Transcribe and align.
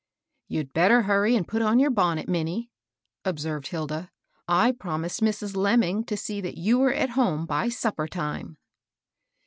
"You'd 0.47 0.73
better 0.73 1.03
hurrjj^ 1.03 1.37
and 1.37 1.47
put 1.47 1.61
on 1.61 1.77
your 1.77 1.91
bonnet, 1.91 2.27
Minnie," 2.27 2.71
observed 3.23 3.67
Hilda." 3.67 4.09
I 4.63 4.71
promised 4.71 5.21
Mrs. 5.21 5.55
Lemming 5.55 6.05
to 6.05 6.17
see 6.17 6.41
that 6.41 6.57
you 6.57 6.79
were 6.79 6.91
at 6.93 7.11
home 7.11 7.45
by 7.45 7.69
supper 7.69 8.07
time." 8.07 8.57